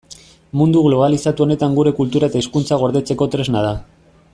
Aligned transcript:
Mundu 0.61 0.81
globalizatu 0.85 1.45
honetan 1.47 1.77
gure 1.81 1.95
kultura 2.01 2.33
eta 2.33 2.43
hizkuntza 2.45 2.83
gordetzeko 2.87 3.33
tresna 3.37 3.67
da. 3.69 3.77